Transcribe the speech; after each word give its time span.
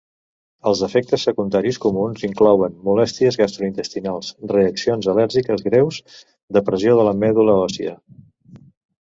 Els 0.69 0.79
efectes 0.85 1.25
secundaris 1.27 1.77
comuns 1.83 2.23
inclouen 2.27 2.79
molèsties 2.87 3.37
gastrointestinals, 3.41 4.33
reaccions 4.55 5.11
al·lèrgiques 5.15 5.63
greus, 5.69 6.01
depressió 6.59 6.99
de 7.03 7.07
la 7.11 7.15
medul·la 7.27 7.61
òssia. 7.69 7.95